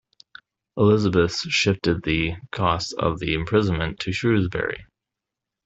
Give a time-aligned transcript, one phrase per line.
[0.77, 4.87] Elizabeth shifted the costs of the imprisonment to Shrewsbury.